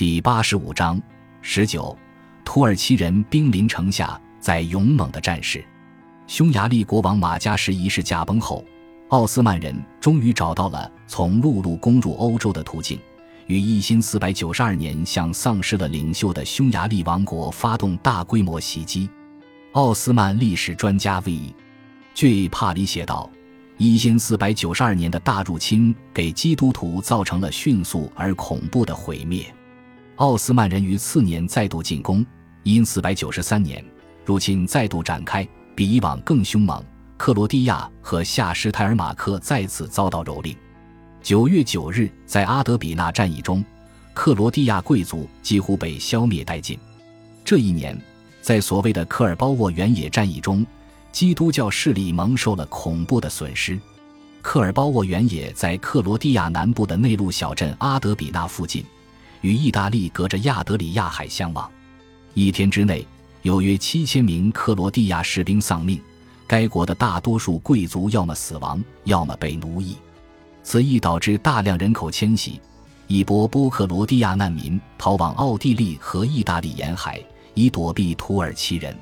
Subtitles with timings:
[0.00, 0.98] 第八十五章
[1.42, 1.94] 十九，
[2.42, 5.62] 土耳其人兵临城下，在勇猛的战士。
[6.26, 8.64] 匈牙利国王马加什一世驾崩后，
[9.08, 12.98] 奥斯曼人终于找到了从陆路攻入欧洲的途径，
[13.46, 19.06] 于一四四百九十二年向丧失了领袖的匈牙利王国发动大规模袭击。
[19.72, 22.48] 奥斯曼历史专家 V.J.
[22.48, 23.30] 帕里写道。
[23.76, 29.44] 一四四百九十二年的大入侵给基督徒造成了迅速而恐怖的毁灭。
[30.20, 32.24] 奥斯曼人于次年再度进攻，
[32.62, 33.82] 因四百九十三年
[34.22, 36.84] 入侵再度展开，比以往更凶猛。
[37.16, 40.54] 克罗地亚和夏施泰尔马克再次遭到蹂躏。
[41.22, 43.64] 九月九日，在阿德比纳战役中，
[44.12, 46.78] 克罗地亚贵族几乎被消灭殆尽。
[47.42, 47.98] 这一年，
[48.42, 50.66] 在所谓的科尔包沃原野战役中。
[51.12, 53.80] 基督教势力蒙受了恐怖的损失。
[54.42, 58.84] 科尔包沃原野在克罗地亚南部的内陆小镇阿德比纳附近，
[59.40, 61.70] 与意大利隔着亚德里亚海相望。
[62.34, 63.06] 一天之内，
[63.42, 66.00] 有约七千名克罗地亚士兵丧命。
[66.46, 69.96] 该国的大多数贵族要么死亡，要么被奴役。
[70.62, 72.60] 此役导致大量人口迁徙，
[73.06, 77.22] 一波波克罗地亚难民逃往奥地利和意大利沿海，
[77.54, 78.96] 以躲避土耳其人。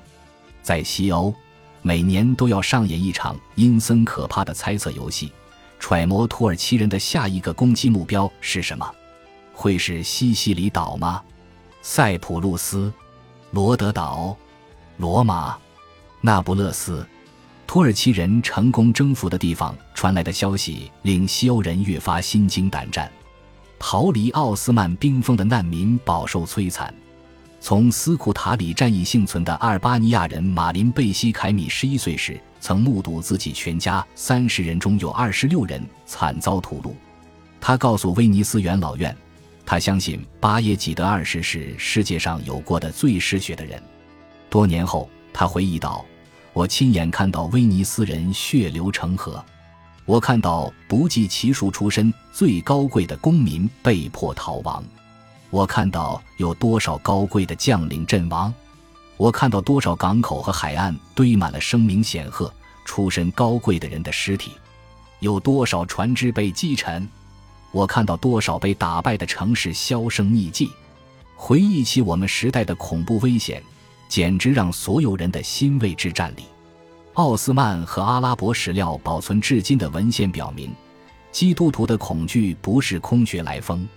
[0.63, 1.35] 在西欧。
[1.81, 5.33] 每年都要上演一场阴森可怕的猜测游戏，
[5.79, 8.85] 揣摩土耳其人的下一个攻击目标是什么？
[9.59, 11.21] 会是西西里岛吗？
[11.83, 12.93] 塞浦路斯、
[13.51, 14.37] 罗德岛、
[14.99, 15.59] 罗马、
[16.21, 17.05] 那不勒斯？
[17.67, 23.11] 土耳其人成功征服的地方传来的消息令西欧人越发心惊胆战，
[23.81, 26.95] 逃离奥斯曼冰封的难民饱受摧残。
[27.61, 36.93] 从斯库塔里战役幸存的阿尔巴尼亚人马林贝西凯米十一岁时，曾目睹自己全家三十人中有二十六人惨遭屠戮。
[37.61, 39.15] 他告诉威尼斯元老院，
[39.71, 43.79] 他相信巴耶济德二世是世界上有过的最嗜血的人。
[44.49, 46.03] 多年后，他回忆道
[46.55, 49.45] ：“我亲眼看到威尼斯人血流成河，
[50.07, 54.83] 我看到不计其数出身最高贵的公民被迫逃亡。”
[55.51, 58.51] 我看到有多少高贵的将领阵亡，
[59.19, 62.51] 我看到多少港口和海岸堆满了声名显赫、
[62.87, 64.53] 出身高贵的人的尸体，
[65.21, 67.07] 有多少船只被击沉，
[67.71, 70.71] 我看到多少被打败的城市销声匿迹。
[71.37, 73.63] 回忆起我们时代的恐怖危险，
[74.09, 76.43] 简直让所有人的心为之战栗。
[77.15, 80.73] 奥斯曼和阿拉伯史料保存至今的文献表明，
[81.31, 83.89] 基督徒的恐惧不是空穴来风。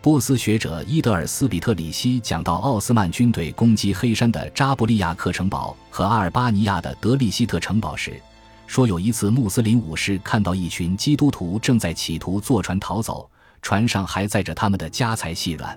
[0.00, 8.20] 波斯学者伊德尔斯比特里希讲到奥斯曼军队攻击黑山的扎布利亚克城堡和阿尔巴尼亚的德利希特城堡时，
[8.68, 13.28] 说有一次穆斯林武士看到一群基督徒正在企图坐船逃走，
[13.62, 15.76] 船上还载着他们的家财细软。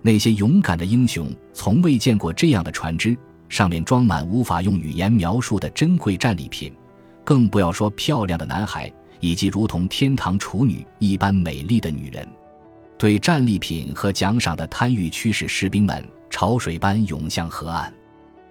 [0.00, 3.18] 那些勇敢的英雄从未见过这样的船只，
[3.48, 6.72] 上面装满无法用语言描述的珍贵战利品，
[7.24, 12.26] 更不要说漂亮的男孩以及如同天堂处女一般美丽的女人。
[12.96, 17.92] 对战利品和奖赏的贪欲驱使士兵们潮水般涌向河岸。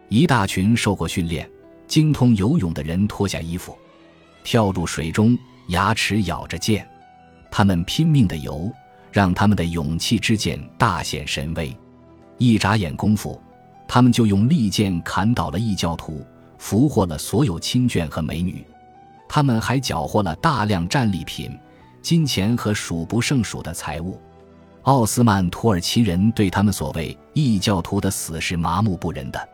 [0.10, 1.50] 一大群受过训练、
[1.90, 3.76] 精通游泳的人脱下衣服，
[4.44, 5.36] 跳入水中，
[5.70, 6.88] 牙齿咬着剑。
[7.50, 8.72] 他们拼命的游，
[9.12, 11.76] 让他们的勇气之剑大显神威。
[12.38, 13.42] 一眨眼功夫，
[13.88, 16.24] 他们就用利剑砍倒了异教徒，
[16.60, 18.64] 俘获了所有亲眷和美女。
[19.28, 21.58] 他们还缴获了大量战利品、
[22.04, 24.22] 金钱和数不胜数的财物。
[24.84, 29.50] 奥斯曼土耳其人对他们所谓异教徒的死是麻木不仁的。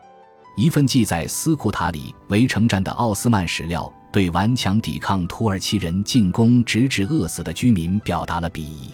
[0.56, 8.90] 一份记载斯库塔里围城战的奥斯曼史料对顽强抵抗土耳其人进攻直至饿死的居民表达了鄙夷。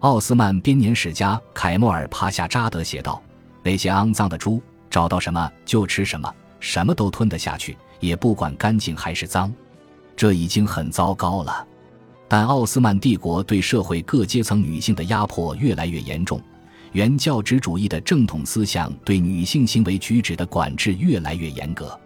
[0.00, 3.22] 奥斯曼编年史家凯莫尔帕夏扎德写道
[3.62, 4.60] ：“那些肮脏的猪
[4.90, 9.52] 找到什么就吃什么，什么都吞得下去，也不管干净还是脏，
[10.16, 11.64] 这已经很糟糕了。”
[12.26, 16.40] 但奥斯曼帝国对社会各阶层女性的压迫越来越严重，
[16.92, 21.98] 原教旨主义的正统思想对女性行为举止的管制越来越严格。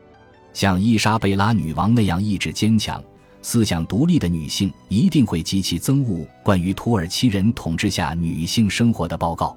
[0.52, 3.02] 像伊莎贝拉女王那样意志坚强、
[3.40, 9.56] 思想独立的女性，一定会极其憎恶关于土耳其人统治下女性生活的报告。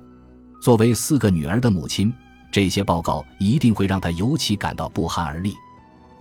[0.62, 2.14] 作为四个女儿的母亲，
[2.52, 5.54] 这些报告一定会让她尤其感到不寒而栗。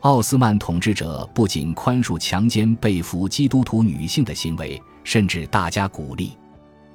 [0.01, 6.33] 奥斯曼统治者不仅宽恕强奸被俘基督徒女性的行为，甚至大加鼓励。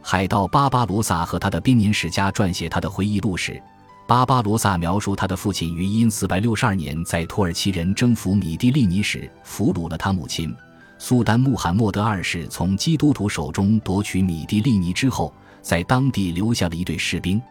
[0.01, 3.61] 海盗巴巴罗萨和他的编年史家撰写他的回忆录时，
[4.07, 10.53] 巴巴罗萨描述他的父亲于因四百六十二年在土耳其人征服米蒂利尼时俘虏了他母亲。
[10.97, 17.41] 苏丹穆罕默德二世从基督徒手中夺取米蒂利尼之后，在当地留下了一队士兵。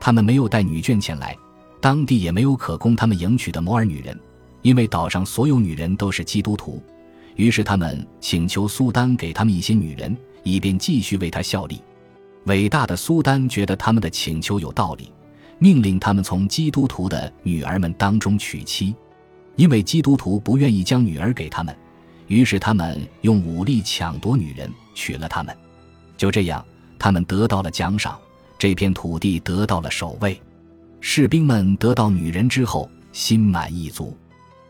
[0.00, 1.36] 他们没有带女眷前来，
[1.80, 4.18] 当地也没有可供他们迎娶的摩尔女人，
[4.62, 6.82] 因为岛上所有女人都是基督徒。
[7.36, 11.82] 于是他们请求苏丹给他们一些女人，以便继续为他效力。
[12.46, 15.12] 伟大的苏丹觉得他们的请求有道理，
[15.58, 18.94] 命令他们从基督徒的女儿们当中娶妻。
[19.54, 21.76] 因为基督徒不愿意将女儿给他们，
[22.26, 25.54] 于是他们用武力抢夺女人，娶了她们。
[26.16, 26.64] 就这样，
[26.98, 28.18] 他们得到了奖赏。
[28.58, 30.40] 这片土地得到了守卫，
[31.00, 34.16] 士兵们得到女人之后心满意足。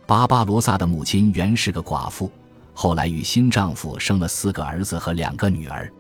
[0.07, 2.31] 巴巴罗萨的母亲原是个寡妇，
[2.75, 5.91] 后来与新丈夫生了四个儿子和两个女儿。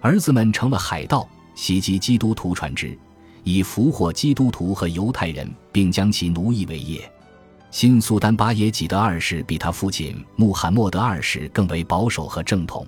[0.00, 2.96] 儿子们成了海盗，袭击基督徒船只，
[3.44, 7.10] 以俘获基督徒和犹太人，并将其奴役为业。
[7.70, 12.86] 新苏丹巴耶济德二世比他父亲穆罕默德二世更为保守和正统。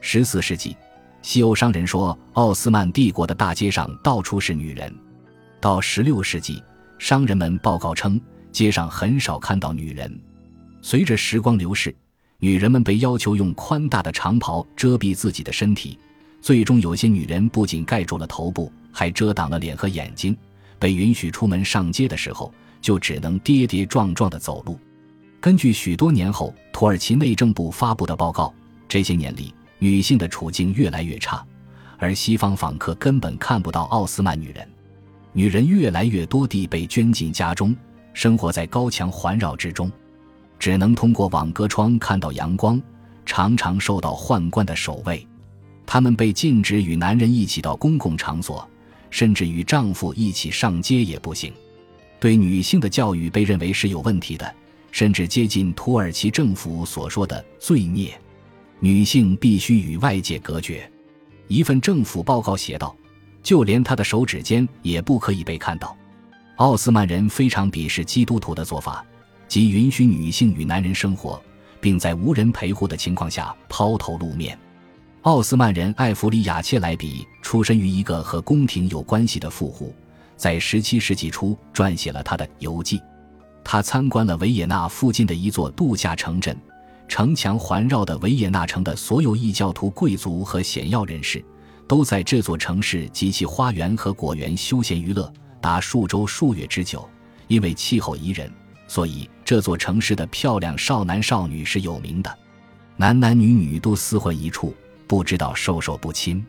[0.00, 0.76] 十四世纪。
[1.20, 4.94] 西欧商人说，奥斯曼帝国的大街上到处是女人。
[5.60, 6.62] 到16世纪，
[6.96, 8.20] 商人们报告称，
[8.52, 10.18] 街上很少看到女人。
[10.80, 11.94] 随着时光流逝，
[12.40, 15.98] 女人们被要求用宽大的长袍遮蔽自己的身体，
[16.40, 20.36] 最终有些女人不仅盖住了头部，还遮挡了脸和眼睛。
[20.78, 24.78] 被允许出门上街的时候，就只能跌跌撞撞地走路。
[25.40, 28.54] 根据许多年后土耳其内政部发布的报告，
[28.88, 29.52] 这些年里。
[29.80, 31.44] 女性的处境越来越差，
[31.98, 34.68] 而西方访客根本看不到奥斯曼女人。
[35.32, 37.74] 女人越来越多地被圈进家中，
[38.12, 39.88] 生活在高墙环绕之中，
[40.58, 42.80] 只能通过网格窗看到阳光，
[43.24, 45.26] 常常受到宦官的守卫。
[45.86, 48.68] 他们被禁止与男人一起到公共场所，
[49.10, 51.52] 甚至与丈夫一起上街也不行。
[52.20, 54.54] 对女性的教育被认为是有问题的，
[54.90, 58.20] 甚至接近土耳其政府所说的罪孽。
[58.80, 60.90] 女性必须与外界隔绝。
[61.46, 62.94] 一份政府报告写道
[63.42, 65.96] ：“就连她的手指尖也不可以被看到。”
[66.56, 69.04] 奥斯曼人非常鄙视基督徒的做法，
[69.48, 71.42] 即允许女性与男人生活，
[71.80, 74.56] 并在无人陪护的情况下抛头露面。
[75.22, 79.94] 奥斯曼人艾弗里亚切莱比出身于一个和宫廷有关系的富户，
[80.36, 83.00] 在17世纪初撰写了他的游记。
[83.64, 86.56] 他参观了维也纳附近的一座度假城镇。
[87.08, 91.42] 城墙环绕的维也纳城的所有异教徒贵族和显要人士，
[91.86, 97.08] 都在这座城市及其花园和果园休闲娱乐达数周数月之久。
[97.46, 98.52] 因为气候宜人，
[98.86, 102.38] 所以这座城市的漂亮少男少女是有名的，
[102.98, 104.74] 男男女女都厮混一处，
[105.06, 106.44] 不知道授受不亲。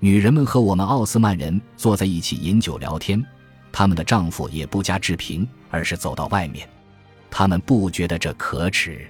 [0.00, 3.24] 女人们和我们奥斯曼人坐在一起饮酒聊天，
[3.70, 6.68] 他们的丈夫也不加置评，而是走到外面，
[7.30, 9.06] 他们不觉得这可耻。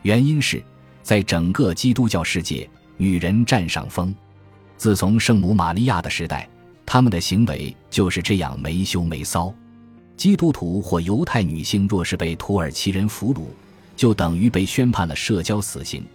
[0.00, 0.64] 原因是，
[1.02, 2.66] 在整个基督教世界，
[2.96, 4.14] 女人占上风。
[4.78, 6.48] 自从圣母玛利亚的时代，
[6.86, 9.52] 他们的行为就是这样没羞没臊。
[10.22, 13.40] 基督徒或犹太女性若是被土耳其人俘虏，
[13.96, 16.06] 就等于被宣判了社交死刑，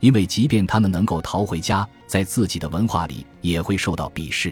[0.00, 4.50] 因为即便他们能够逃回家，在自己的文化里也会受到鄙视。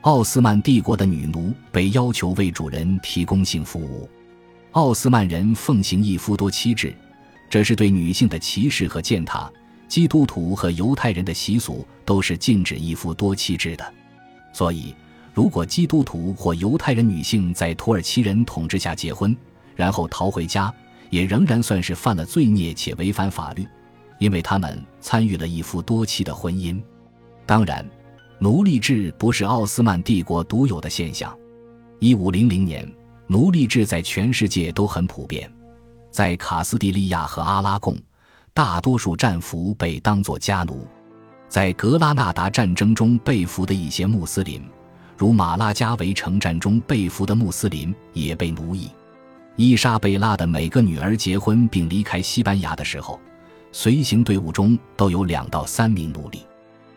[0.00, 4.10] 奥斯曼帝国的女奴被要求为主人提供性服务。
[4.72, 6.92] 奥斯曼人奉行一夫多妻制。
[7.48, 9.48] 这是对女性的歧视和践踏。
[9.86, 13.94] 基督徒和犹太人的习俗都是禁止一夫多妻制的，
[14.52, 14.92] 所以，
[15.34, 19.34] 如果基督徒或犹太人女性在土耳其人统治下结婚，
[19.74, 20.72] 然后逃回家，
[21.10, 23.66] 也仍然算是犯了罪孽且违反法律，
[24.18, 26.80] 因为他们参与了一夫多妻的婚姻。
[27.46, 27.88] 当然，
[28.38, 31.34] 奴隶制不是奥斯曼帝国独有的现象。
[31.98, 32.86] 一五零零年，
[33.26, 35.50] 奴隶制在全世界都很普遍。
[36.10, 37.96] 在卡斯蒂利亚和阿拉贡，
[38.52, 40.86] 大多数战俘被当作家奴；
[41.48, 44.62] 在格拉纳达战争中被俘的一些穆斯林，
[45.22, 48.90] 如马拉加围城战中被俘的穆斯林，也被奴役。
[49.54, 53.20] 伊莎贝拉的每个女儿结婚并离开西班牙的时候，
[53.70, 56.40] 随行队伍中都有两到三名奴隶。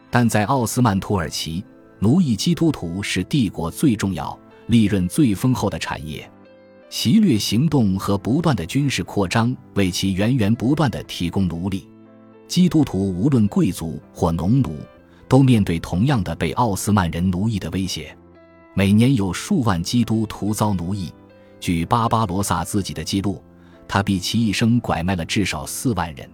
[0.10, 1.63] 但在奥斯曼土耳其，
[2.00, 6.27] 奴役基督徒是帝国最重要、利润最丰厚的产业。
[6.89, 11.88] 袭掠行动和不断的军事扩张为其源源不断的提供奴隶。
[12.48, 14.79] 基督徒无论贵族或农奴，
[15.36, 18.18] 都面对同样的被奥斯曼人奴役的威胁。
[18.74, 21.13] 每年有数万基督徒遭奴役。
[21.60, 23.44] 据巴巴罗萨自己的记录，
[23.86, 26.25] 他毕其一生拐卖了至少四万人。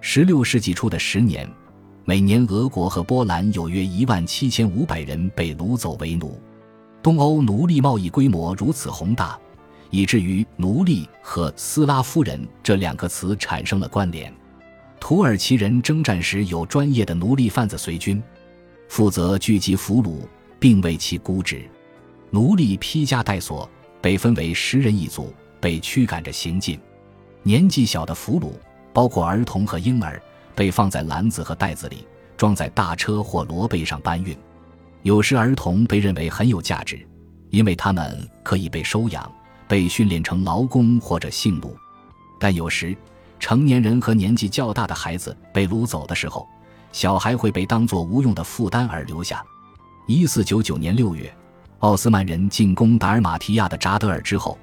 [0.00, 1.46] 十六世纪初的十年，
[2.06, 6.40] 每年俄国和波兰有约一万七千五百人被掳走为奴。
[7.02, 9.38] 东欧奴隶贸易规模如此宏大。
[9.90, 14.32] 以至于奴隶和斯拉夫人这两个词产生了关联。
[15.00, 18.22] 土耳其人征战时有专业的奴隶贩子随军，
[18.88, 20.20] 负责聚集俘虏
[20.60, 21.62] 并为其估值。
[22.30, 23.68] 奴隶披枷带锁，
[24.00, 26.78] 被分为十人一组，被驱赶着行进。
[27.42, 28.52] 年纪小的俘虏，
[28.92, 30.22] 包括儿童和婴儿，
[30.54, 34.36] 被放在篮子和袋子里，装在大车或骡背上搬运。
[35.02, 37.04] 有时，儿童被认为很有价值，
[37.48, 39.28] 因为他们可以被收养、
[39.66, 41.74] 被训练成劳工或者性奴。
[42.38, 42.96] 但有时，
[43.40, 46.46] 成年人和年纪较大的孩子被掳走的时候，
[46.92, 49.42] 小孩会被当作无用的负担而留下。
[50.06, 51.32] 一四九九年六月，
[51.80, 54.58] 奥斯曼人进攻达尔马提亚的扎德尔之后，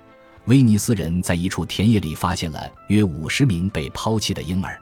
[0.45, 4.79] 威尼斯人在一处田野里发现了约五十名被抛弃的婴儿。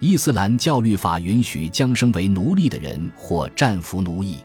[0.00, 4.38] 伊斯兰教律法允许将生为奴隶的人或战俘奴役。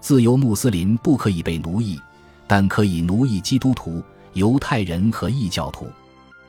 [0.00, 2.00] 自由穆斯林不可以被奴役，
[2.46, 5.88] 但可以奴役基督徒、犹太人和异教徒。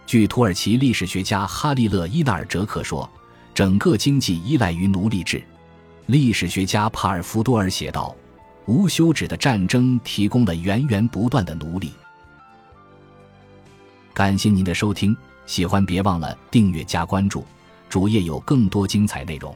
[0.05, 3.09] 据土耳其历史学家哈利勒伊纳尔哲克说，
[3.53, 5.43] 整个经济依赖于奴隶制。
[6.07, 8.15] 历史学家帕尔福多尔写道
[8.67, 11.93] ：“无休止的战争提供了源源不断的奴隶。”
[14.13, 17.43] 感谢您的收听，喜欢别忘了订阅加关注，
[17.89, 19.55] 主页有更多精彩内容。